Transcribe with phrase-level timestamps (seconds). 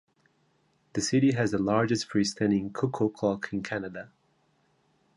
[0.93, 4.11] The city has the "largest freestanding cuckoo clock in Canada".